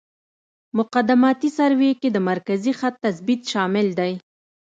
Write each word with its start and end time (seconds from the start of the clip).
مقدماتي 0.77 1.49
سروې 1.57 1.91
کې 2.01 2.09
د 2.11 2.17
مرکزي 2.29 2.73
خط 2.79 2.95
تثبیت 3.05 3.41
شامل 3.51 3.87
دی 3.99 4.13